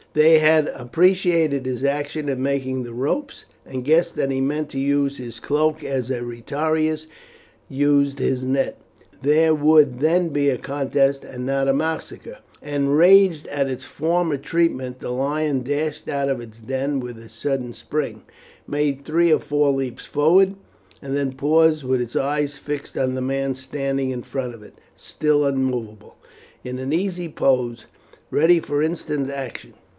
They 0.13 0.39
had 0.39 0.67
appreciated 0.75 1.65
his 1.65 1.85
action 1.85 2.27
in 2.27 2.41
making 2.41 2.83
the 2.83 2.93
ropes, 2.93 3.45
and 3.65 3.85
guessed 3.85 4.15
that 4.15 4.31
he 4.31 4.41
meant 4.41 4.69
to 4.71 4.79
use 4.79 5.15
his 5.17 5.39
cloak 5.39 5.85
as 5.85 6.09
a 6.09 6.21
retiarius 6.21 7.05
used 7.69 8.17
his 8.19 8.43
net; 8.43 8.77
there 9.21 9.53
would 9.55 9.99
then 9.99 10.29
be 10.29 10.49
a 10.49 10.57
contest 10.57 11.23
and 11.23 11.45
not 11.45 11.69
a 11.69 11.73
massacre. 11.73 12.39
Enraged 12.63 13.47
at 13.47 13.69
its 13.69 13.85
former 13.85 14.35
treatment 14.37 14.99
the 14.99 15.11
lion 15.11 15.61
dashed 15.61 16.09
out 16.09 16.27
of 16.27 16.41
its 16.41 16.59
den 16.59 16.99
with 16.99 17.17
a 17.17 17.29
sudden 17.29 17.71
spring, 17.71 18.23
made 18.67 19.05
three 19.05 19.31
or 19.31 19.39
four 19.39 19.71
leaps 19.71 20.05
forward, 20.05 20.55
and 21.01 21.15
then 21.15 21.31
paused 21.31 21.83
with 21.85 22.01
its 22.01 22.17
eyes 22.17 22.57
fixed 22.57 22.97
on 22.97 23.13
the 23.13 23.21
man 23.21 23.53
standing 23.55 24.09
in 24.09 24.23
front 24.23 24.55
of 24.55 24.63
it, 24.63 24.73
still 24.93 25.45
immovable, 25.45 26.15
in 26.65 26.79
an 26.79 26.91
easy 26.91 27.29
pose, 27.29 27.85
ready 28.29 28.59
for 28.59 28.81
instant 28.81 29.29
action. 29.29 29.73